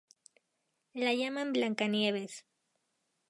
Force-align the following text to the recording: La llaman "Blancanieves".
La 0.95 1.13
llaman 1.13 1.53
"Blancanieves". 1.53 2.43